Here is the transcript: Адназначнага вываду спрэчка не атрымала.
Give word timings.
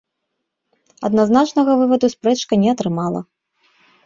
Адназначнага 1.09 1.71
вываду 1.83 2.07
спрэчка 2.15 2.53
не 2.63 2.69
атрымала. 2.75 3.21